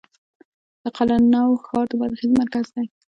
د 0.81 0.83
قلعه 0.97 1.17
نو 1.33 1.43
ښار 1.65 1.85
د 1.89 1.93
بادغیس 1.99 2.31
مرکز 2.41 2.65
دی 2.73 2.85